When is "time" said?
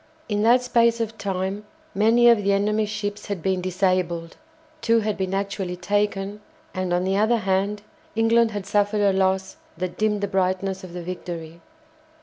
1.19-1.63